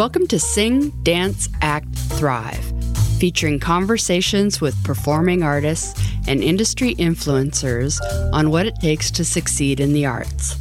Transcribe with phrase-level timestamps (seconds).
[0.00, 2.72] Welcome to Sing, Dance, Act, Thrive,
[3.18, 8.00] featuring conversations with performing artists and industry influencers
[8.32, 10.56] on what it takes to succeed in the arts.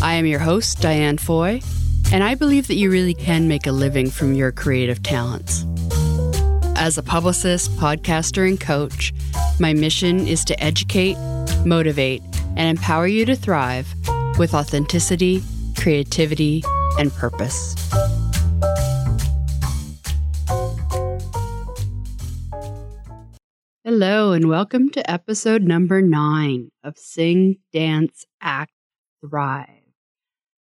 [0.00, 1.60] I am your host, Diane Foy,
[2.12, 5.66] and I believe that you really can make a living from your creative talents.
[6.76, 9.12] As a publicist, podcaster, and coach,
[9.58, 11.16] my mission is to educate,
[11.66, 12.22] motivate,
[12.56, 13.92] and empower you to thrive
[14.38, 15.42] with authenticity,
[15.76, 16.62] creativity,
[17.00, 17.74] and purpose.
[24.10, 28.72] Hello, and welcome to episode number nine of Sing, Dance, Act,
[29.20, 29.68] Thrive.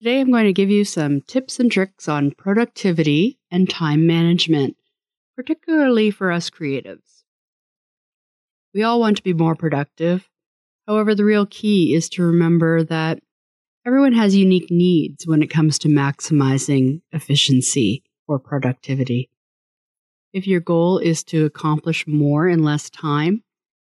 [0.01, 4.77] Today I'm going to give you some tips and tricks on productivity and time management,
[5.35, 7.23] particularly for us creatives.
[8.73, 10.29] We all want to be more productive.
[10.87, 13.19] However, the real key is to remember that
[13.85, 19.29] everyone has unique needs when it comes to maximizing efficiency or productivity.
[20.35, 23.41] If your goal is to accomplish more in less time,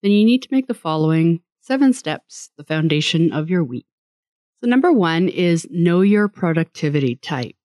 [0.01, 3.85] then you need to make the following seven steps the foundation of your week.
[4.59, 7.55] So, number one is know your productivity type.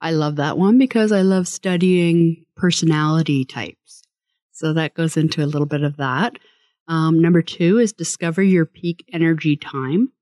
[0.00, 4.04] I love that one because I love studying personality types.
[4.52, 6.38] So, that goes into a little bit of that.
[6.86, 10.12] Um, number two is discover your peak energy time.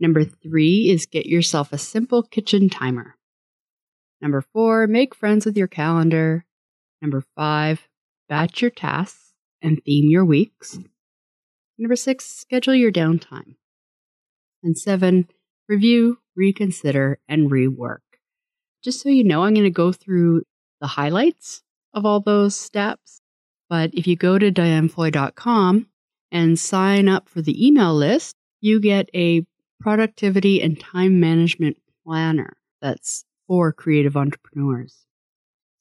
[0.00, 3.16] Number three is get yourself a simple kitchen timer.
[4.22, 6.46] Number four, make friends with your calendar.
[7.02, 7.88] Number five,
[8.28, 10.78] batch your tasks and theme your weeks.
[11.76, 13.56] Number six, schedule your downtime.
[14.62, 15.28] And seven,
[15.68, 17.98] review, reconsider, and rework.
[18.84, 20.44] Just so you know, I'm going to go through
[20.80, 21.62] the highlights
[21.92, 23.20] of all those steps.
[23.68, 25.88] But if you go to dianefoy.com
[26.30, 29.44] and sign up for the email list, you get a
[29.80, 35.06] productivity and time management planner that's for creative entrepreneurs.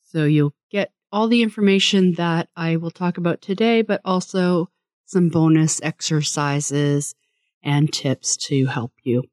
[0.03, 4.69] So you'll get all the information that I will talk about today, but also
[5.05, 7.15] some bonus exercises
[7.63, 9.23] and tips to help you.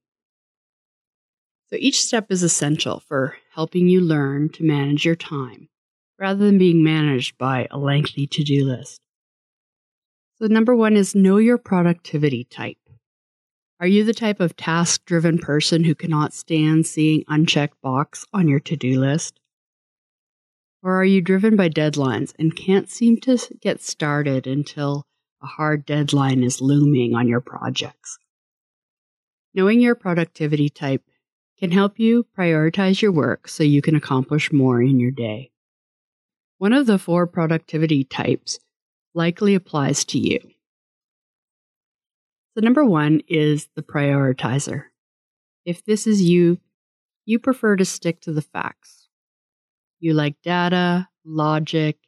[1.69, 5.69] So each step is essential for helping you learn to manage your time
[6.19, 9.01] rather than being managed by a lengthy to do list.
[10.39, 12.79] So, number one is know your productivity type.
[13.81, 18.49] Are you the type of task driven person who cannot stand seeing unchecked box on
[18.49, 19.39] your to do list?
[20.83, 25.07] Or are you driven by deadlines and can't seem to get started until
[25.41, 28.19] a hard deadline is looming on your projects?
[29.55, 31.05] Knowing your productivity type
[31.57, 35.53] can help you prioritize your work so you can accomplish more in your day.
[36.59, 38.59] One of the four productivity types
[39.15, 40.41] likely applies to you.
[42.55, 44.85] So, number one is the prioritizer.
[45.65, 46.59] If this is you,
[47.25, 49.09] you prefer to stick to the facts.
[50.01, 51.99] You like data, logic,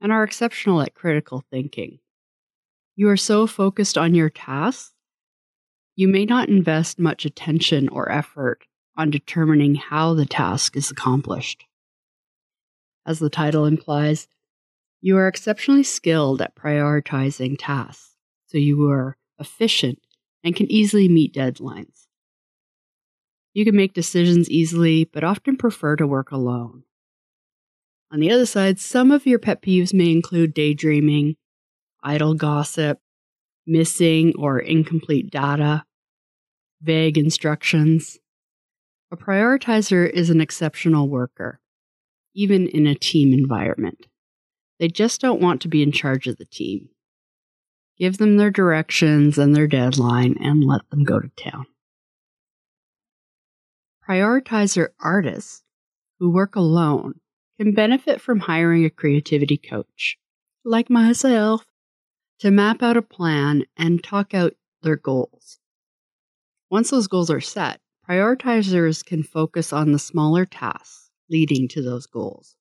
[0.00, 1.98] and are exceptional at critical thinking.
[2.94, 4.94] You are so focused on your tasks,
[5.96, 8.66] you may not invest much attention or effort
[8.96, 11.64] on determining how the task is accomplished.
[13.06, 14.28] As the title implies,
[15.00, 18.14] you are exceptionally skilled at prioritizing tasks,
[18.46, 20.00] so you are efficient,
[20.42, 22.06] and can easily meet deadlines.
[23.52, 26.84] You can make decisions easily, but often prefer to work alone.
[28.12, 31.36] On the other side, some of your pet peeves may include daydreaming,
[32.02, 33.00] idle gossip,
[33.66, 35.84] missing or incomplete data,
[36.80, 38.18] vague instructions.
[39.10, 41.60] A prioritizer is an exceptional worker,
[42.34, 44.06] even in a team environment.
[44.78, 46.90] They just don't want to be in charge of the team.
[47.98, 51.66] Give them their directions and their deadline and let them go to town.
[54.06, 55.62] Prioritizer artists
[56.18, 57.20] who work alone
[57.58, 60.18] can benefit from hiring a creativity coach,
[60.64, 61.64] like myself,
[62.40, 65.58] to map out a plan and talk out their goals.
[66.70, 72.06] Once those goals are set, prioritizers can focus on the smaller tasks leading to those
[72.06, 72.56] goals.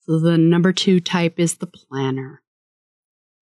[0.00, 2.43] So the number two type is the planner.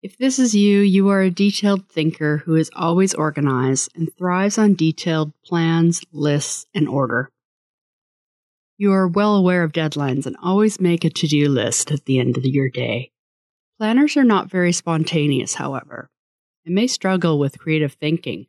[0.03, 4.57] If this is you, you are a detailed thinker who is always organized and thrives
[4.57, 7.31] on detailed plans, lists, and order.
[8.79, 12.19] You are well aware of deadlines and always make a to do list at the
[12.19, 13.13] end of your day.
[13.77, 16.09] Planners are not very spontaneous, however,
[16.65, 18.47] and may struggle with creative thinking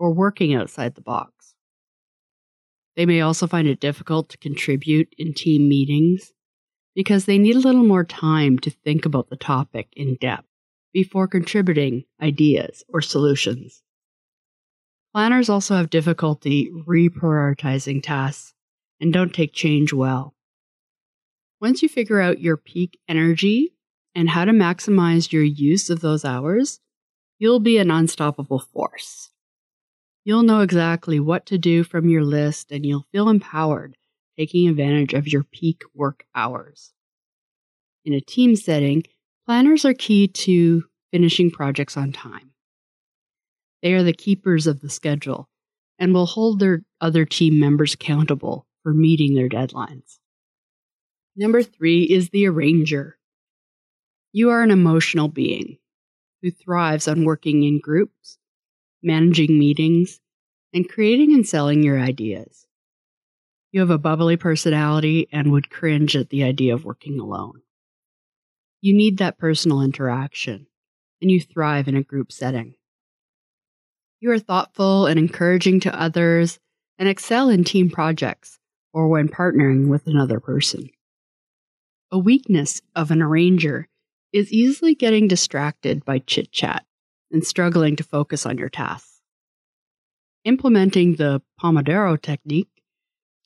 [0.00, 1.54] or working outside the box.
[2.96, 6.32] They may also find it difficult to contribute in team meetings
[6.96, 10.47] because they need a little more time to think about the topic in depth
[10.92, 13.82] before contributing ideas or solutions.
[15.12, 18.54] Planners also have difficulty reprioritizing tasks
[19.00, 20.34] and don't take change well.
[21.60, 23.74] Once you figure out your peak energy
[24.14, 26.80] and how to maximize your use of those hours,
[27.38, 29.30] you'll be an unstoppable force.
[30.24, 33.96] You'll know exactly what to do from your list and you'll feel empowered
[34.38, 36.92] taking advantage of your peak work hours.
[38.04, 39.02] In a team setting,
[39.48, 42.50] planners are key to finishing projects on time.
[43.82, 45.48] They are the keepers of the schedule
[45.98, 50.18] and will hold their other team members accountable for meeting their deadlines.
[51.34, 53.18] Number three is the arranger.
[54.32, 55.78] You are an emotional being
[56.42, 58.36] who thrives on working in groups,
[59.02, 60.20] managing meetings,
[60.74, 62.66] and creating and selling your ideas.
[63.72, 67.62] You have a bubbly personality and would cringe at the idea of working alone.
[68.80, 70.66] You need that personal interaction,
[71.20, 72.74] and you thrive in a group setting.
[74.20, 76.58] You are thoughtful and encouraging to others
[76.98, 78.58] and excel in team projects
[78.92, 80.90] or when partnering with another person.
[82.10, 83.88] A weakness of an arranger
[84.32, 86.84] is easily getting distracted by chit chat
[87.30, 89.20] and struggling to focus on your tasks.
[90.44, 92.77] Implementing the Pomodoro technique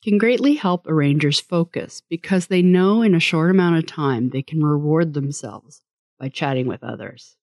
[0.03, 4.41] can greatly help arrangers focus because they know in a short amount of time they
[4.41, 5.81] can reward themselves
[6.19, 7.37] by chatting with others.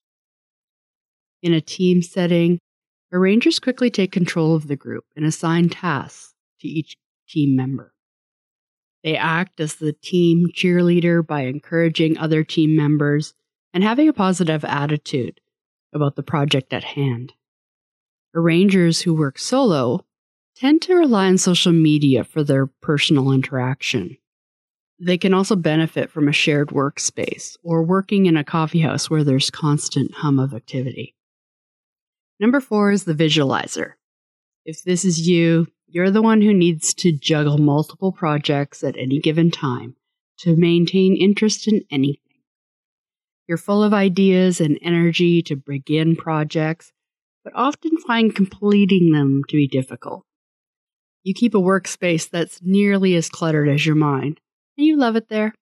[1.42, 2.58] In a team setting,
[3.12, 6.96] arrangers quickly take control of the group and assign tasks to each
[7.26, 7.94] team member.
[9.02, 13.32] They act as the team cheerleader by encouraging other team members
[13.72, 15.40] and having a positive attitude
[15.94, 17.32] about the project at hand.
[18.34, 20.04] Arrangers who work solo
[20.56, 24.16] tend to rely on social media for their personal interaction.
[24.98, 29.24] They can also benefit from a shared workspace or working in a coffee house where
[29.24, 31.14] there's constant hum of activity.
[32.38, 33.92] Number four is the visualizer.
[34.66, 39.18] If this is you, you're the one who needs to juggle multiple projects at any
[39.18, 39.96] given time
[40.40, 42.18] to maintain interest in anything.
[43.48, 46.92] You're full of ideas and energy to begin projects,
[47.42, 50.24] but often find completing them to be difficult.
[51.22, 54.40] You keep a workspace that's nearly as cluttered as your mind,
[54.78, 55.54] and you love it there.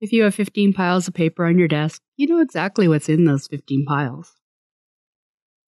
[0.00, 3.24] If you have 15 piles of paper on your desk, you know exactly what's in
[3.24, 4.34] those 15 piles.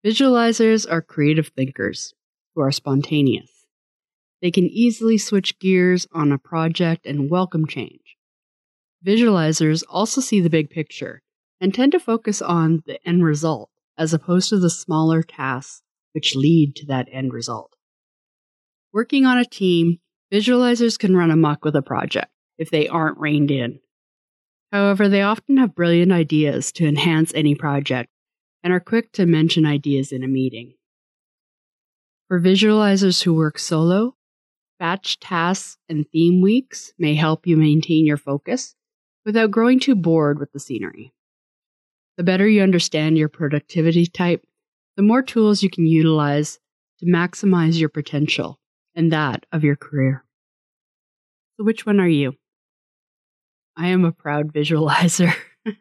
[0.05, 2.13] Visualizers are creative thinkers
[2.55, 3.67] who are spontaneous.
[4.43, 8.17] They can easily switch gears on a project and welcome change.
[9.07, 11.23] Visualizers also see the big picture
[11.61, 16.35] and tend to focus on the end result as opposed to the smaller tasks which
[16.35, 17.75] lead to that end result.
[18.93, 20.01] Working on a team,
[20.31, 23.81] visualizers can run amok with a project if they aren't reined in.
[24.71, 28.11] However, they often have brilliant ideas to enhance any project
[28.63, 30.75] and are quick to mention ideas in a meeting.
[32.29, 34.15] For visualizers who work solo,
[34.79, 38.75] batch tasks and theme weeks may help you maintain your focus
[39.25, 41.15] without growing too bored with the scenery.
[42.19, 44.47] The better you understand your productivity type,
[44.97, 46.59] the more tools you can utilize
[46.99, 48.59] to maximize your potential
[48.95, 50.25] and that of your career.
[51.57, 52.35] So, which one are you?
[53.77, 55.35] I am a proud visualizer.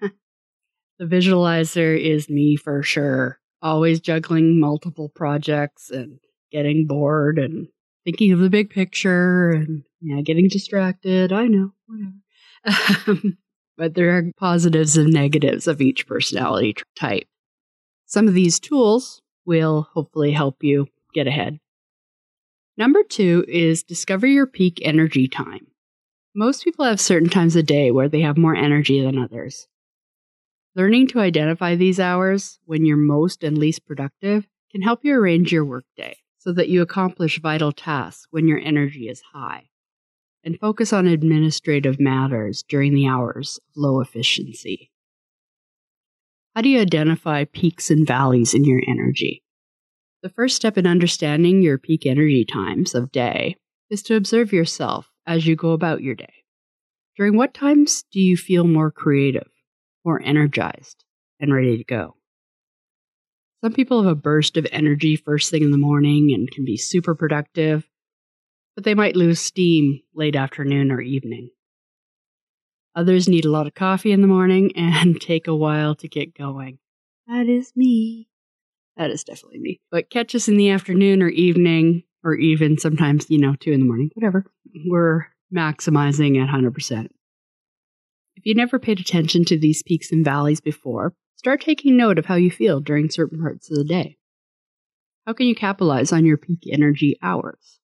[1.02, 3.40] The visualizer is me for sure.
[3.64, 6.20] Always juggling multiple projects and
[6.52, 7.70] getting bored and
[8.06, 11.34] thinking of the big picture and yeah, getting distracted.
[11.34, 13.24] I know, whatever.
[13.78, 17.26] but there are positives and negatives of each personality type.
[18.06, 21.58] Some of these tools will hopefully help you get ahead.
[22.82, 25.68] Number two is discover your peak energy time.
[26.34, 29.68] Most people have certain times a day where they have more energy than others.
[30.76, 35.52] Learning to identify these hours when you're most and least productive can help you arrange
[35.52, 39.70] your workday so that you accomplish vital tasks when your energy is high
[40.44, 44.90] and focus on administrative matters during the hours of low efficiency.
[46.56, 49.44] How do you identify peaks and valleys in your energy?
[50.24, 53.56] The first step in understanding your peak energy times of day
[53.90, 56.34] is to observe yourself as you go about your day.
[57.18, 59.48] During what times do you feel more creative?
[60.04, 61.04] more energized
[61.40, 62.16] and ready to go.
[63.64, 66.78] Some people have a burst of energy first thing in the morning and can be
[66.78, 67.88] super productive,
[68.76, 71.50] but they might lose steam late afternoon or evening.
[72.96, 76.36] Others need a lot of coffee in the morning and take a while to get
[76.36, 76.80] going.
[77.28, 78.28] That is me.
[79.02, 79.82] That is definitely me.
[79.90, 83.80] But catch us in the afternoon or evening, or even sometimes, you know, two in
[83.80, 84.46] the morning, whatever.
[84.86, 87.08] We're maximizing at 100%.
[88.36, 92.28] If you never paid attention to these peaks and valleys before, start taking note of
[92.28, 94.18] how you feel during certain parts of the day.
[95.26, 97.80] How can you capitalize on your peak energy hours?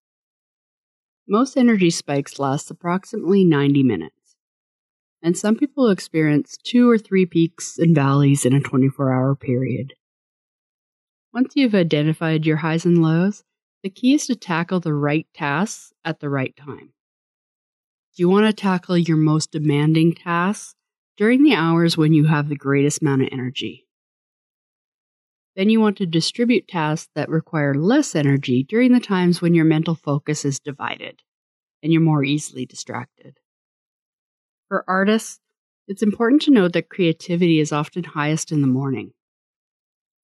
[1.27, 4.36] Most energy spikes last approximately 90 minutes,
[5.24, 9.95] and some people experience two or three peaks and valleys in a 24 hour period.
[11.38, 13.44] Once you've identified your highs and lows,
[13.84, 16.91] the key is to tackle the right tasks at the right time.
[18.15, 20.74] You want to tackle your most demanding tasks
[21.15, 23.86] during the hours when you have the greatest amount of energy.
[25.56, 29.65] Then you want to distribute tasks that require less energy during the times when your
[29.65, 31.22] mental focus is divided
[31.84, 33.38] and you're more easily distracted.
[34.70, 35.39] For artists,
[35.88, 39.13] it's important to note that creativity is often highest in the morning.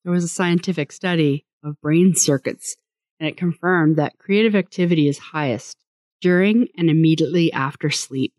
[0.03, 2.75] There was a scientific study of brain circuits,
[3.19, 5.77] and it confirmed that creative activity is highest
[6.22, 8.33] during and immediately after sleep.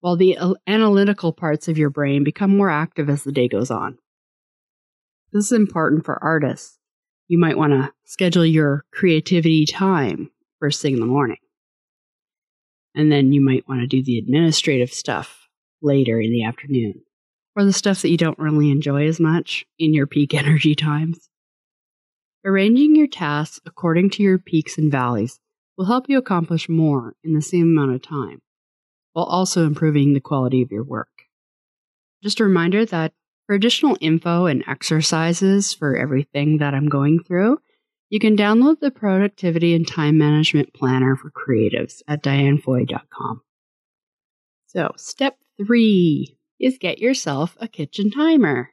[0.00, 3.98] While the analytical parts of your brain become more active as the day goes on.
[5.32, 6.78] This is important for artists.
[7.28, 11.38] You might want to schedule your creativity time first thing in the morning.
[12.94, 15.48] And then you might want to do the administrative stuff
[15.80, 17.02] later in the afternoon,
[17.56, 21.28] or the stuff that you don't really enjoy as much in your peak energy times.
[22.44, 25.40] Arranging your tasks according to your peaks and valleys
[25.76, 28.40] will help you accomplish more in the same amount of time,
[29.12, 31.08] while also improving the quality of your work.
[32.22, 33.12] Just a reminder that
[33.46, 37.58] for additional info and exercises for everything that I'm going through,
[38.08, 43.42] you can download the Productivity and Time Management Planner for Creatives at dianefoy.com.
[44.66, 48.70] So, step three is get yourself a kitchen timer.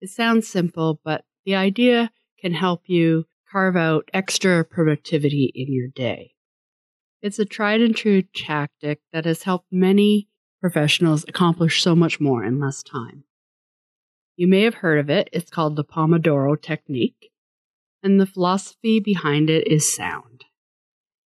[0.00, 5.88] It sounds simple, but the idea can help you carve out extra productivity in your
[5.88, 6.34] day.
[7.20, 10.28] It's a tried and true tactic that has helped many
[10.60, 13.24] professionals accomplish so much more in less time.
[14.36, 15.28] You may have heard of it.
[15.32, 17.32] It's called the Pomodoro Technique,
[18.02, 20.44] and the philosophy behind it is sound.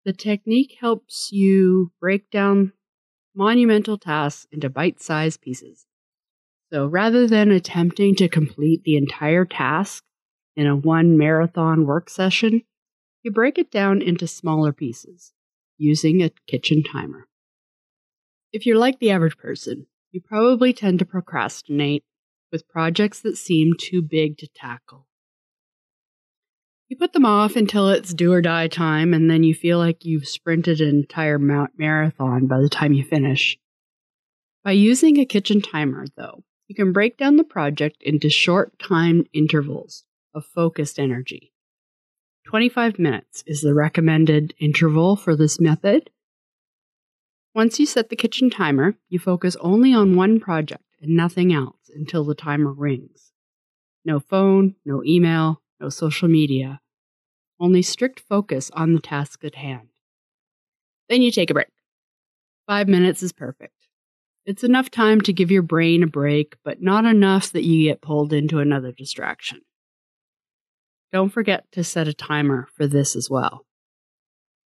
[0.06, 2.72] The technique helps you break down
[3.36, 5.86] monumental tasks into bite sized pieces.
[6.72, 10.04] So rather than attempting to complete the entire task
[10.56, 12.64] in a one marathon work session,
[13.24, 15.34] you break it down into smaller pieces
[15.78, 17.28] using a kitchen timer.
[18.54, 22.04] If you're like the average person, you probably tend to procrastinate
[22.52, 25.08] with projects that seem too big to tackle.
[26.92, 30.04] You put them off until it's do or die time, and then you feel like
[30.04, 33.58] you've sprinted an entire marathon by the time you finish.
[34.66, 39.24] By using a kitchen timer, though, you can break down the project into short time
[39.32, 40.04] intervals
[40.36, 41.54] of focused energy.
[42.48, 46.10] 25 minutes is the recommended interval for this method.
[47.56, 51.90] Once you set the kitchen timer, you focus only on one project and nothing else
[51.96, 53.32] until the timer rings.
[54.04, 56.80] No phone, no email, no social media,
[57.60, 59.90] only strict focus on the task at hand.
[61.10, 61.68] Then you take a break.
[62.68, 63.74] Five minutes is perfect.
[64.46, 68.02] It's enough time to give your brain a break, but not enough that you get
[68.02, 69.62] pulled into another distraction.
[71.12, 73.66] Don't forget to set a timer for this as well.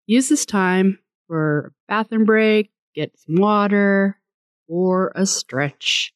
[0.06, 4.20] Use this time for a bathroom break, get some water,
[4.68, 6.14] or a stretch.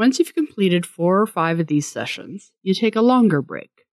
[0.00, 3.84] Once you've completed four or five of these sessions, you take a longer break.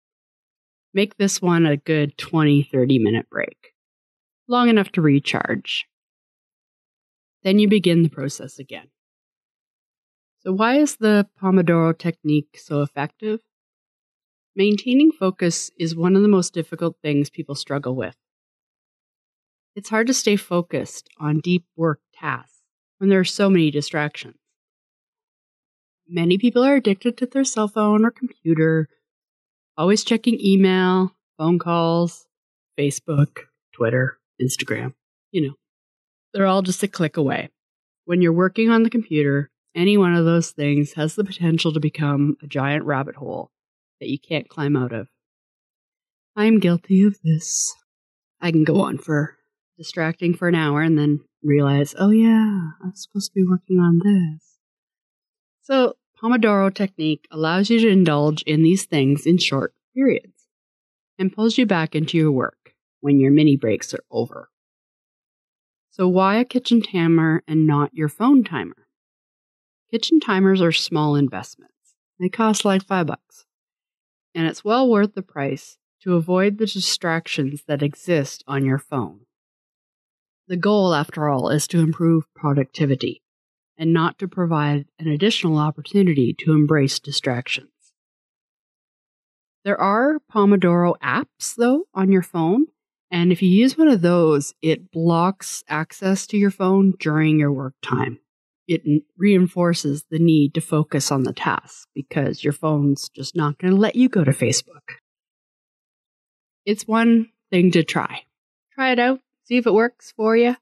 [0.94, 3.72] Make this one a good 20 30 minute break,
[4.46, 5.84] long enough to recharge.
[7.42, 8.86] Then you begin the process again.
[10.44, 13.40] So, why is the Pomodoro technique so effective?
[14.54, 18.14] Maintaining focus is one of the most difficult things people struggle with.
[19.74, 22.62] It's hard to stay focused on deep work tasks
[22.98, 24.36] when there are so many distractions.
[26.08, 28.88] Many people are addicted to their cell phone or computer,
[29.76, 32.26] always checking email, phone calls,
[32.78, 33.38] Facebook,
[33.72, 34.94] Twitter, Instagram.
[35.32, 35.54] You know,
[36.32, 37.50] they're all just a click away.
[38.04, 41.80] When you're working on the computer, any one of those things has the potential to
[41.80, 43.50] become a giant rabbit hole
[44.00, 45.08] that you can't climb out of.
[46.36, 47.74] I'm guilty of this.
[48.40, 49.36] I can go on for
[49.76, 54.00] distracting for an hour and then realize, oh yeah, I'm supposed to be working on
[54.04, 54.55] this.
[55.66, 60.46] So, Pomodoro technique allows you to indulge in these things in short periods
[61.18, 64.48] and pulls you back into your work when your mini breaks are over.
[65.90, 68.86] So, why a kitchen timer and not your phone timer?
[69.90, 71.96] Kitchen timers are small investments.
[72.20, 73.44] They cost like five bucks.
[74.36, 79.22] And it's well worth the price to avoid the distractions that exist on your phone.
[80.46, 83.20] The goal, after all, is to improve productivity
[83.78, 87.70] and not to provide an additional opportunity to embrace distractions.
[89.64, 92.66] There are Pomodoro apps, though, on your phone,
[93.10, 97.52] And if you use one of those, it blocks access to your phone during your
[97.52, 98.18] work time.
[98.66, 98.82] It
[99.16, 103.80] reinforces the need to focus on the task because your phone's just not going to
[103.80, 104.98] let you go to Facebook.
[106.64, 108.22] It's one thing to try.
[108.74, 110.56] Try it out, see if it works for you.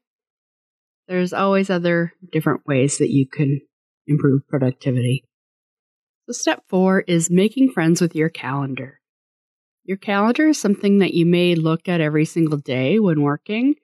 [1.07, 3.61] There's always other different ways that you can
[4.07, 5.23] improve productivity.
[6.27, 8.99] So, step four is making friends with your calendar.
[9.83, 13.75] Your calendar is something that you may look at every single day when working,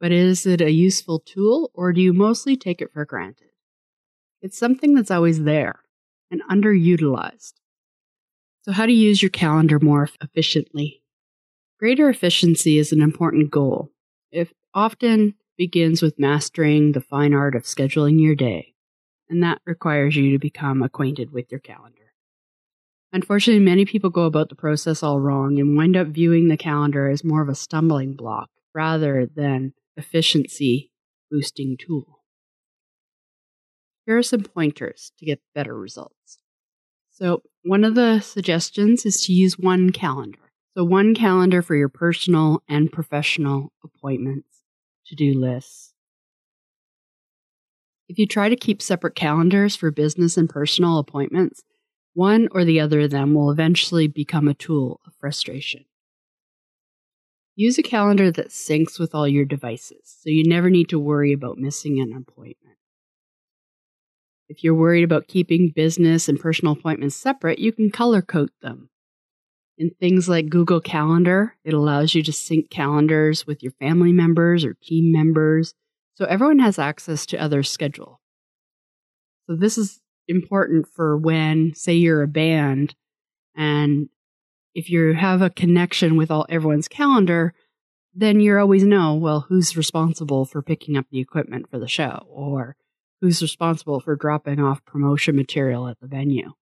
[0.00, 3.48] but is it a useful tool or do you mostly take it for granted?
[4.40, 5.80] It's something that's always there
[6.30, 7.52] and underutilized.
[8.62, 11.02] So, how to use your calendar more efficiently?
[11.78, 13.90] Greater efficiency is an important goal.
[14.32, 18.74] If often begins with mastering the fine art of scheduling your day,
[19.28, 22.12] and that requires you to become acquainted with your calendar.
[23.12, 27.08] Unfortunately, many people go about the process all wrong and wind up viewing the calendar
[27.08, 30.90] as more of a stumbling block rather than efficiency
[31.30, 32.24] boosting tool.
[34.06, 36.38] Here are some pointers to get better results.
[37.10, 40.50] So, one of the suggestions is to use one calendar.
[40.76, 44.53] So, one calendar for your personal and professional appointments,
[45.06, 45.92] to do lists.
[48.08, 51.62] If you try to keep separate calendars for business and personal appointments,
[52.12, 55.84] one or the other of them will eventually become a tool of frustration.
[57.56, 61.32] Use a calendar that syncs with all your devices so you never need to worry
[61.32, 62.76] about missing an appointment.
[64.48, 68.90] If you're worried about keeping business and personal appointments separate, you can color code them.
[69.76, 74.64] In things like Google Calendar, it allows you to sync calendars with your family members
[74.64, 75.74] or team members
[76.16, 78.20] so everyone has access to others' schedule.
[79.46, 82.94] So this is important for when, say, you're a band
[83.56, 84.08] and
[84.74, 87.54] if you have a connection with all everyone's calendar,
[88.14, 92.26] then you always know, well, who's responsible for picking up the equipment for the show
[92.28, 92.76] or
[93.20, 96.52] who's responsible for dropping off promotion material at the venue.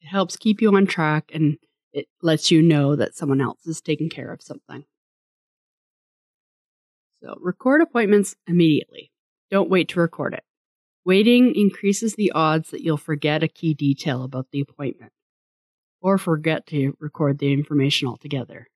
[0.00, 1.58] It helps keep you on track and
[1.92, 4.84] it lets you know that someone else is taking care of something.
[7.22, 9.10] So record appointments immediately.
[9.50, 10.44] Don't wait to record it.
[11.04, 15.12] Waiting increases the odds that you'll forget a key detail about the appointment
[16.00, 18.68] or forget to record the information altogether.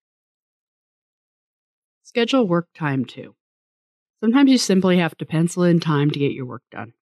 [2.03, 3.35] Schedule work time too.
[4.21, 6.95] Sometimes you simply have to pencil in time to get your work done.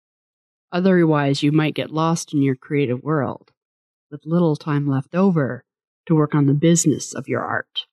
[0.72, 3.50] Otherwise, you might get lost in your creative world
[4.10, 5.64] with little time left over
[6.06, 7.86] to work on the business of your art.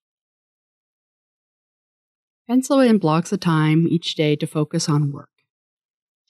[2.48, 5.30] Pencil in blocks of time each day to focus on work.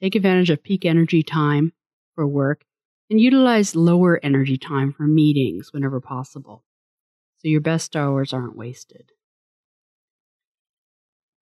[0.02, 1.74] Take advantage of peak energy time
[2.16, 2.64] for work
[3.10, 6.64] and utilize lower energy time for meetings whenever possible
[7.38, 9.12] so your best hours aren't wasted.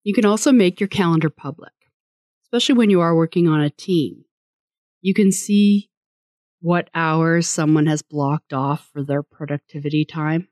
[0.02, 1.72] You can also make your calendar public,
[2.44, 4.24] especially when you are working on a team.
[5.00, 5.88] You can see
[6.64, 10.48] what hours someone has blocked off for their productivity time,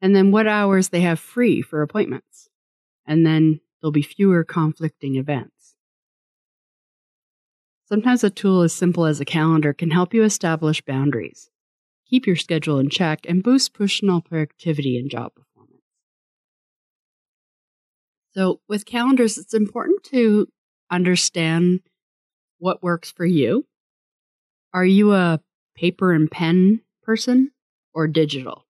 [0.00, 2.48] and then what hours they have free for appointments.
[3.06, 5.74] And then there'll be fewer conflicting events.
[7.84, 11.50] Sometimes a tool as simple as a calendar can help you establish boundaries,
[12.08, 15.82] keep your schedule in check, and boost personal productivity and job performance.
[18.30, 20.48] So, with calendars, it's important to
[20.90, 21.80] understand
[22.56, 23.66] what works for you.
[24.76, 25.40] Are you a
[25.74, 27.50] paper and pen person
[27.94, 28.66] or digital?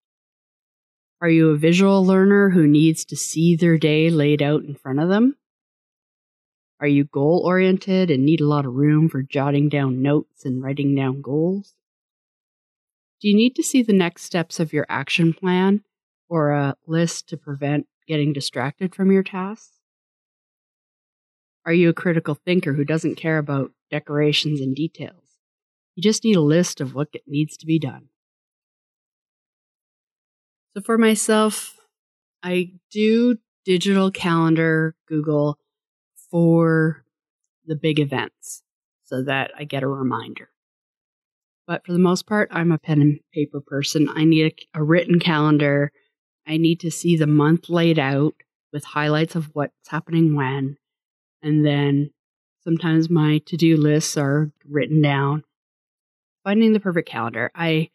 [1.21, 5.01] Are you a visual learner who needs to see their day laid out in front
[5.01, 5.37] of them?
[6.79, 10.62] Are you goal oriented and need a lot of room for jotting down notes and
[10.62, 11.75] writing down goals?
[13.21, 15.83] Do you need to see the next steps of your action plan
[16.29, 19.81] or a list to prevent getting distracted from your tasks?
[21.64, 25.26] Are you a critical thinker who doesn't care about decorations and details?
[25.97, 28.09] You just need a list of what needs to be done.
[30.75, 31.75] So for myself,
[32.43, 35.59] I do digital calendar, Google,
[36.31, 37.03] for
[37.65, 38.63] the big events
[39.05, 40.51] so that I get a reminder.
[41.67, 44.07] But for the most part, I'm a pen and paper person.
[44.15, 45.93] I need a, a written calendar.
[46.47, 48.35] I need to see the month laid out
[48.73, 50.77] with highlights of what's happening when.
[51.43, 52.11] And then
[52.63, 55.43] sometimes my to do lists are written down.
[56.47, 57.51] Finding the perfect calendar.
[57.57, 57.91] I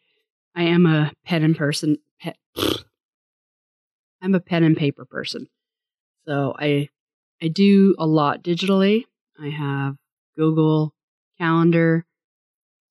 [0.54, 1.96] I am a pen and person.
[2.20, 2.34] Pe-
[4.20, 5.48] I'm a pen and paper person.
[6.26, 6.90] So I
[7.40, 9.04] I do a lot digitally.
[9.40, 9.96] I have
[10.36, 10.92] Google
[11.38, 12.04] Calendar.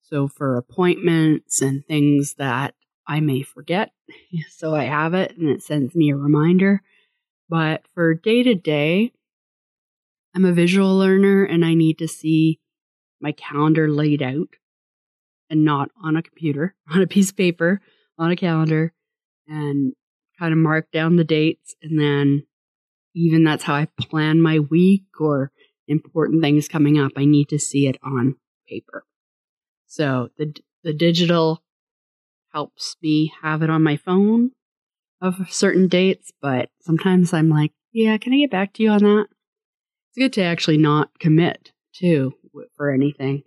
[0.02, 2.74] So for appointments and things that
[3.06, 3.92] I may forget,
[4.50, 6.82] so I have it and it sends me a reminder.
[7.48, 9.12] But for day to day,
[10.34, 12.58] I'm a visual learner and I need to see
[13.20, 14.48] my calendar laid out
[15.52, 17.80] and not on a computer, on a piece of paper,
[18.18, 18.92] on a calendar,
[19.46, 19.92] and
[20.38, 21.76] kind of mark down the dates.
[21.82, 22.46] And then
[23.14, 25.52] even that's how I plan my week or
[25.86, 27.12] important things coming up.
[27.16, 28.36] I need to see it on
[28.68, 29.04] paper.
[29.86, 31.62] So the the digital
[32.52, 34.50] helps me have it on my phone
[35.20, 39.02] of certain dates, but sometimes I'm like, yeah, can I get back to you on
[39.02, 39.26] that?
[40.08, 42.32] It's good to actually not commit to
[42.76, 43.44] for anything.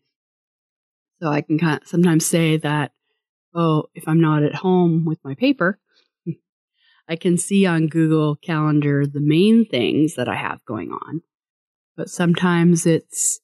[1.21, 2.91] So I can kind of sometimes say that,
[3.53, 5.79] oh, if I'm not at home with my paper,
[7.09, 11.21] I can see on Google Calendar the main things that I have going on.
[11.95, 13.39] But sometimes it's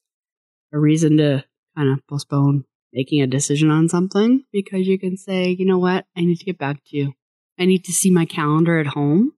[0.72, 1.44] a reason to
[1.76, 6.06] kind of postpone making a decision on something because you can say, you know what,
[6.16, 7.12] I need to get back to you.
[7.58, 9.32] I need to see my calendar at home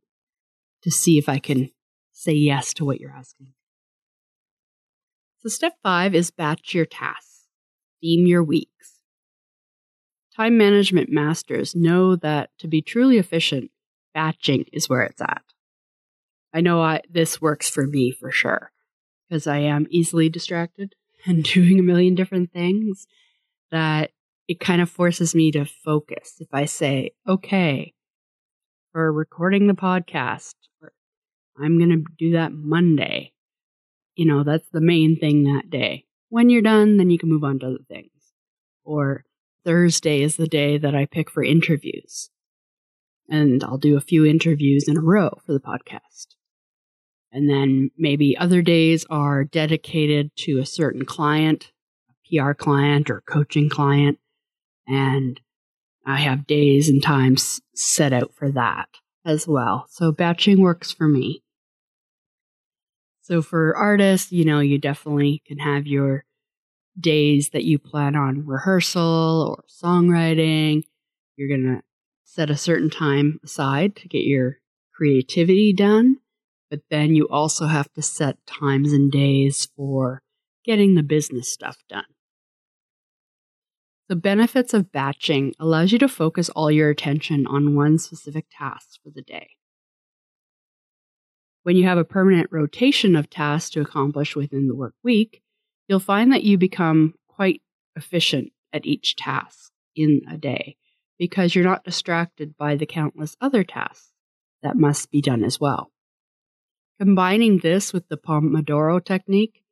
[0.82, 1.70] to see if I can
[2.12, 3.52] say yes to what you're asking.
[5.38, 7.33] So, step five is batch your tasks,
[8.04, 9.00] theme your weeks.
[10.36, 13.70] Time management masters know that to be truly efficient,
[14.12, 15.42] batching is where it's at.
[16.52, 18.70] I know I, this works for me for sure
[19.28, 20.94] because I am easily distracted
[21.26, 23.06] and doing a million different things
[23.70, 24.10] that
[24.46, 26.34] it kind of forces me to focus.
[26.40, 27.94] If I say, okay,
[28.92, 30.54] for recording the podcast,
[31.58, 33.32] I'm going to do that Monday.
[34.14, 36.04] You know, that's the main thing that day.
[36.34, 38.10] When you're done, then you can move on to other things.
[38.82, 39.22] Or
[39.64, 42.28] Thursday is the day that I pick for interviews.
[43.28, 46.34] And I'll do a few interviews in a row for the podcast.
[47.30, 51.70] And then maybe other days are dedicated to a certain client
[52.10, 54.18] a PR client or coaching client.
[54.88, 55.40] And
[56.04, 58.88] I have days and times set out for that
[59.24, 59.86] as well.
[59.88, 61.43] So batching works for me.
[63.24, 66.26] So for artists, you know, you definitely can have your
[67.00, 70.82] days that you plan on rehearsal or songwriting.
[71.34, 71.82] You're going to
[72.24, 74.58] set a certain time aside to get your
[74.94, 76.18] creativity done.
[76.68, 80.20] But then you also have to set times and days for
[80.62, 82.04] getting the business stuff done.
[84.10, 89.00] The benefits of batching allows you to focus all your attention on one specific task
[89.02, 89.48] for the day.
[91.64, 95.42] When you have a permanent rotation of tasks to accomplish within the work week,
[95.88, 97.62] you'll find that you become quite
[97.96, 100.76] efficient at each task in a day
[101.18, 104.12] because you're not distracted by the countless other tasks
[104.62, 105.90] that must be done as well.
[107.00, 109.62] Combining this with the Pomodoro technique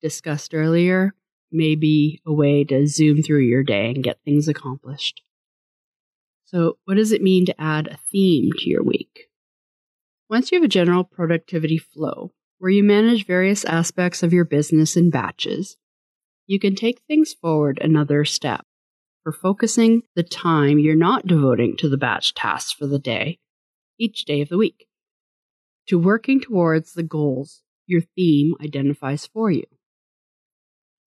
[0.00, 1.14] discussed earlier
[1.52, 5.20] may be a way to zoom through your day and get things accomplished.
[6.46, 9.28] So, what does it mean to add a theme to your week?
[10.34, 14.96] Once you have a general productivity flow where you manage various aspects of your business
[14.96, 15.76] in batches,
[16.48, 18.66] you can take things forward another step
[19.22, 23.38] for focusing the time you're not devoting to the batch tasks for the day,
[23.96, 24.88] each day of the week,
[25.86, 29.66] to working towards the goals your theme identifies for you.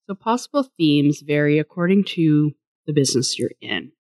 [0.08, 2.54] So possible themes vary according to
[2.86, 3.92] the business you're in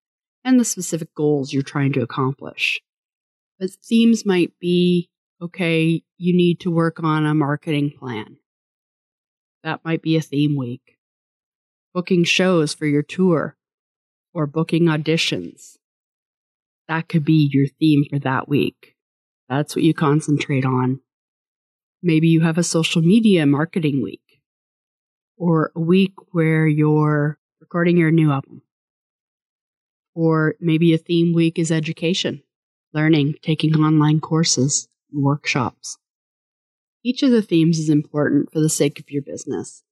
[0.45, 2.79] and the specific goals you're trying to accomplish.
[3.59, 5.09] But themes might be
[5.41, 8.37] okay, you need to work on a marketing plan.
[9.63, 10.97] That might be a theme week.
[11.93, 13.57] Booking shows for your tour
[14.33, 15.77] or booking auditions.
[16.87, 18.95] That could be your theme for that week.
[19.49, 21.01] That's what you concentrate on.
[22.01, 24.41] Maybe you have a social media marketing week
[25.37, 28.61] or a week where you're recording your new album.
[30.13, 32.41] Or maybe a theme week is education,
[32.93, 35.97] learning, taking online courses, workshops.
[37.03, 39.83] Each of the themes is important for the sake of your business.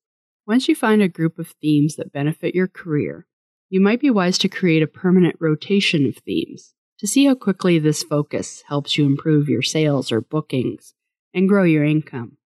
[0.48, 3.26] Once you find a group of themes that benefit your career,
[3.70, 7.80] you might be wise to create a permanent rotation of themes to see how quickly
[7.80, 10.94] this focus helps you improve your sales or bookings
[11.34, 12.38] and grow your income.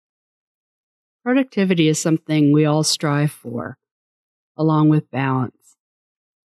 [1.23, 3.77] Productivity is something we all strive for,
[4.57, 5.75] along with balance.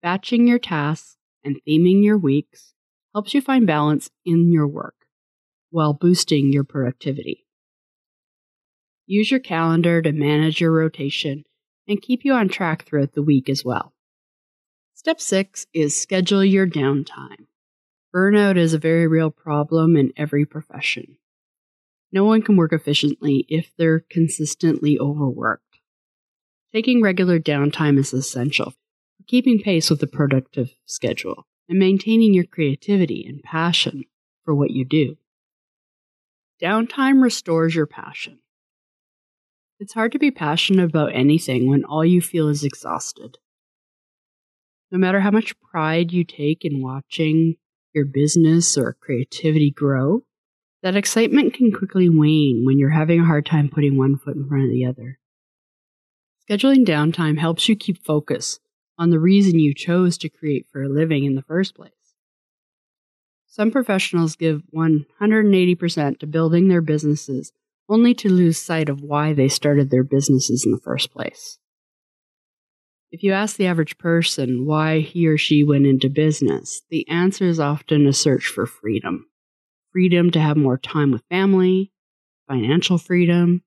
[0.02, 2.74] Batching your tasks and theming your weeks
[3.14, 4.96] helps you find balance in your work
[5.74, 7.48] while boosting your productivity.
[9.08, 11.44] Use your calendar to manage your rotation
[11.88, 13.92] and keep you on track throughout the week as well.
[14.94, 17.48] Step six is schedule your downtime.
[18.16, 21.18] Burnout is a very real problem in every profession.
[22.12, 25.80] No one can work efficiently if they're consistently overworked.
[26.72, 28.74] Taking regular downtime is essential
[29.18, 34.04] for keeping pace with the productive schedule and maintaining your creativity and passion
[34.46, 35.18] for what you do.
[36.62, 38.40] Downtime restores your passion.
[39.80, 43.38] It's hard to be passionate about anything when all you feel is exhausted.
[44.92, 47.56] No matter how much pride you take in watching
[47.94, 50.24] your business or creativity grow,
[50.84, 54.48] that excitement can quickly wane when you're having a hard time putting one foot in
[54.48, 55.18] front of the other.
[56.50, 58.60] Scheduling downtime helps you keep focus
[58.98, 61.92] on the reason you chose to create for a living in the first place.
[63.54, 67.52] Some professionals give 180% to building their businesses
[67.88, 71.60] only to lose sight of why they started their businesses in the first place.
[73.12, 77.46] If you ask the average person why he or she went into business, the answer
[77.46, 79.28] is often a search for freedom
[79.92, 81.92] freedom to have more time with family,
[82.48, 83.62] financial freedom,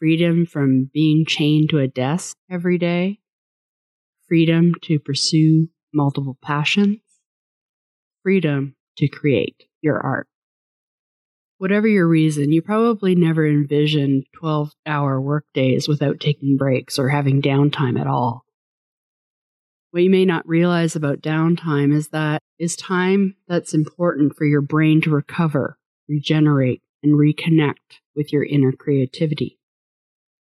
[0.00, 3.20] freedom from being chained to a desk every day,
[4.28, 7.00] freedom to pursue multiple passions,
[8.22, 10.28] freedom to create your art.
[11.58, 17.40] Whatever your reason, you probably never envisioned 12 hour workdays without taking breaks or having
[17.40, 18.44] downtime at all.
[19.92, 24.62] What you may not realize about downtime is that is time that's important for your
[24.62, 25.76] brain to recover,
[26.08, 29.58] regenerate, and reconnect with your inner creativity.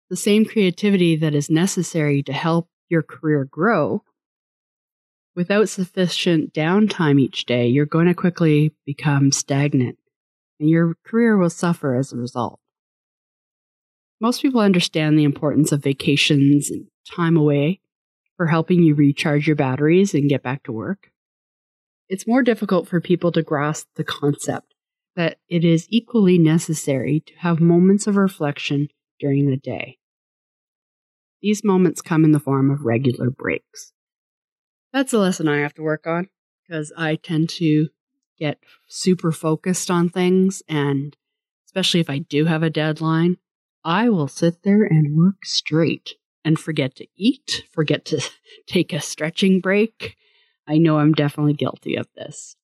[0.10, 4.03] The same creativity that is necessary to help your career grow.
[5.36, 9.98] Without sufficient downtime each day, you're going to quickly become stagnant
[10.60, 12.60] and your career will suffer as a result.
[14.21, 17.82] Most people understand the importance of vacations and time away
[18.38, 21.12] for helping you recharge your batteries and get back to work.
[22.08, 24.74] It's more difficult for people to grasp the concept
[25.17, 28.88] that it is equally necessary to have moments of reflection
[29.19, 29.98] during the day.
[31.41, 33.91] These moments come in the form of regular breaks.
[34.95, 36.29] That's a lesson I have to work on
[36.65, 37.89] because I tend to
[38.39, 41.17] get super focused on things, and
[41.65, 43.36] especially if I do have a deadline,
[43.84, 46.13] I will sit there and work straight
[46.45, 48.21] and forget to eat, forget to
[48.67, 50.15] take a stretching break.
[50.65, 52.55] I know I'm definitely guilty of this.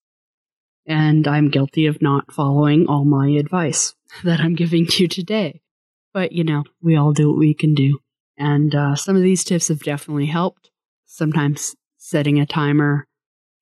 [0.88, 5.60] And I'm guilty of not following all my advice that I'm giving you today.
[6.14, 8.00] But, you know, we all do what we can do.
[8.38, 10.70] And uh, some of these tips have definitely helped.
[11.06, 13.06] Sometimes setting a timer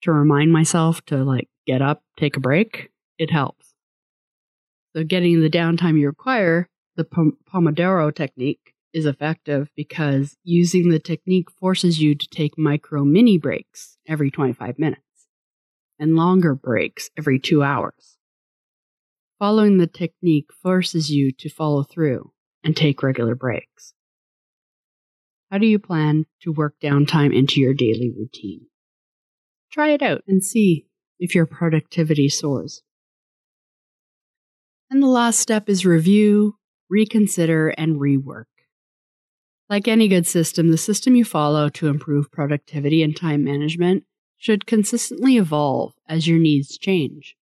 [0.00, 3.74] to remind myself to like get up, take a break, it helps.
[4.96, 11.48] So, getting the downtime you require, the Pomodoro technique, is effective because using the technique
[11.50, 15.02] forces you to take micro mini breaks every 25 minutes
[16.00, 18.16] and longer breaks every two hours.
[19.38, 22.32] Following the technique forces you to follow through
[22.64, 23.94] and take regular breaks.
[25.50, 28.66] How do you plan to work downtime into your daily routine?
[29.72, 30.86] Try it out and see
[31.18, 32.82] if your productivity soars.
[34.90, 36.56] And the last step is review,
[36.88, 38.44] reconsider, and rework.
[39.68, 44.04] Like any good system, the system you follow to improve productivity and time management
[44.36, 47.36] should consistently evolve as your needs change.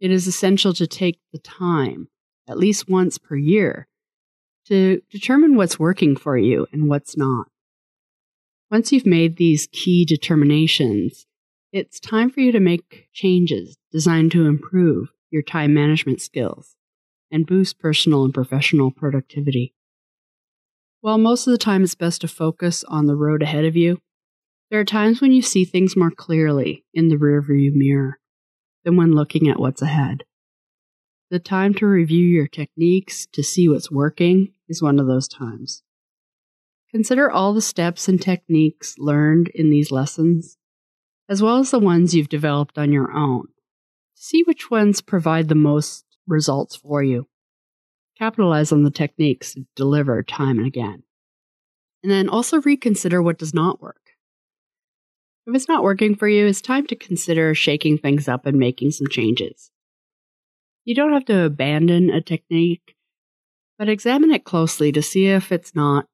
[0.00, 2.08] It is essential to take the time,
[2.48, 3.88] at least once per year,
[4.66, 7.46] to determine what's working for you and what's not.
[8.70, 11.26] Once you've made these key determinations,
[11.72, 16.74] it's time for you to make changes designed to improve your time management skills
[17.30, 19.74] and boost personal and professional productivity.
[21.00, 24.00] While most of the time it's best to focus on the road ahead of you,
[24.70, 28.18] there are times when you see things more clearly in the rearview mirror
[28.84, 30.24] than when looking at what's ahead.
[31.30, 35.82] The time to review your techniques to see what's working is one of those times.
[36.90, 40.58] Consider all the steps and techniques learned in these lessons,
[41.28, 43.46] as well as the ones you've developed on your own.
[44.14, 47.26] See which ones provide the most results for you.
[48.16, 51.02] Capitalize on the techniques delivered time and again.
[52.02, 54.00] And then also reconsider what does not work.
[55.46, 58.92] If it's not working for you, it's time to consider shaking things up and making
[58.92, 59.70] some changes.
[60.84, 62.94] You don't have to abandon a technique,
[63.78, 66.06] but examine it closely to see if it's not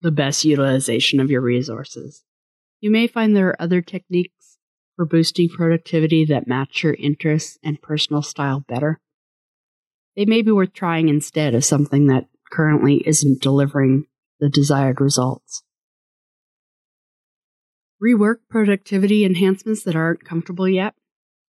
[0.00, 2.24] the best utilization of your resources.
[2.80, 4.58] You may find there are other techniques
[4.96, 9.00] for boosting productivity that match your interests and personal style better
[10.18, 14.06] they may be worth trying instead of something that currently isn't delivering
[14.40, 15.62] the desired results.
[18.02, 20.94] Rework productivity enhancements that aren't comfortable yet.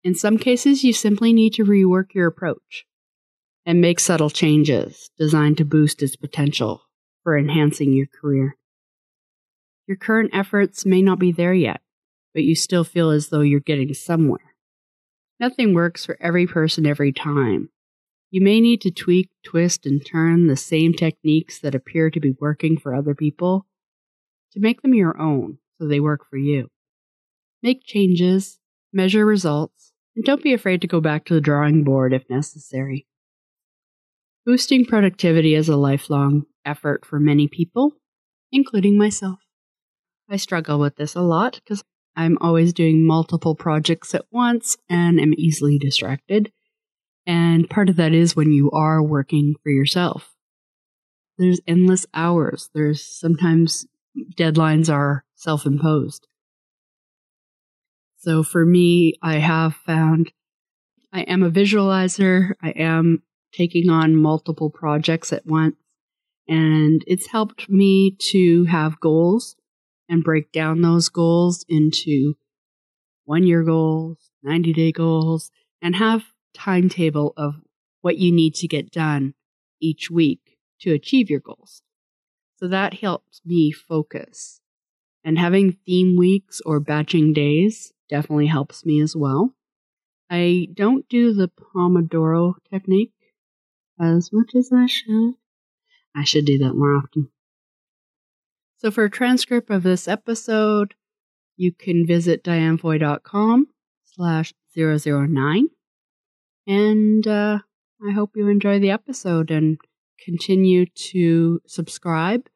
[0.04, 2.86] In some cases, you simply need to rework your approach
[3.70, 6.82] and make subtle changes designed to boost its potential
[7.22, 8.58] for enhancing your career.
[9.86, 11.80] Your current efforts may not be there yet,
[12.34, 14.56] but you still feel as though you're getting somewhere.
[15.40, 17.70] Nothing works for every person every time,
[18.32, 22.34] You may need to tweak, twist, and turn the same techniques that appear to be
[22.42, 23.68] working for other people
[24.54, 26.70] to make them your own so they work for you.
[27.62, 28.58] Make changes,
[28.92, 33.06] measure results, and don't be afraid to go back to the drawing board if necessary.
[34.46, 37.94] Boosting productivity is a lifelong effort for many people,
[38.52, 39.40] including myself.
[40.30, 41.84] I struggle with this a lot because
[42.16, 46.52] I'm always doing multiple projects at once and am easily distracted.
[47.26, 50.34] And part of that is when you are working for yourself.
[51.38, 52.70] There's endless hours.
[52.74, 53.86] There's sometimes
[54.38, 56.28] deadlines are self imposed.
[58.18, 60.32] So for me, I have found
[61.14, 62.54] I am a visualizer.
[62.62, 65.76] I am taking on multiple projects at once.
[66.48, 69.56] And it's helped me to have goals
[70.08, 72.36] and break down those goals into
[73.26, 77.56] one year goals, 90 day goals, and have timetable of
[78.02, 79.36] what you need to get done
[79.80, 81.84] each week to achieve your goals.
[82.58, 84.62] So that helps me focus.
[85.24, 89.54] And having theme weeks or batching days definitely helps me as well.
[90.30, 93.14] I don't do the Pomodoro technique
[94.00, 95.34] as much as I should.
[96.16, 97.30] I should do that more often.
[98.78, 100.96] So for a transcript of this episode,
[101.58, 103.68] you can visit dianefoy.com
[104.06, 105.68] slash 009.
[106.66, 107.60] And uh,
[108.08, 109.78] I hope you enjoy the episode and
[110.24, 112.48] continue to subscribe.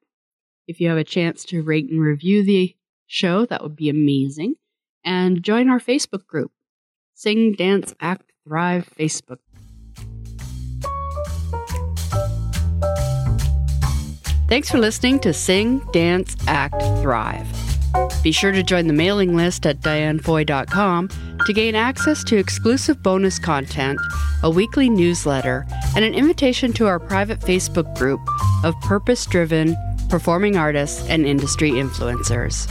[0.67, 2.75] If you have a chance to rate and review the
[3.07, 4.55] show, that would be amazing.
[5.03, 6.51] And join our Facebook group,
[7.13, 9.39] Sing, Dance, Act, Thrive Facebook.
[14.47, 17.47] Thanks for listening to Sing, Dance, Act, Thrive.
[18.23, 21.09] Be sure to join the mailing list at dianefoy.com
[21.45, 23.99] to gain access to exclusive bonus content,
[24.43, 28.21] a weekly newsletter, and an invitation to our private Facebook group
[28.63, 29.75] of purpose driven
[30.09, 32.67] performing artists and industry influencers.